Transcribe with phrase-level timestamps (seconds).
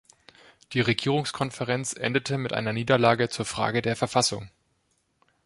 [0.73, 4.49] Die Regierungskonferenz endete mit einer Niederlage zur Frage der Verfassung.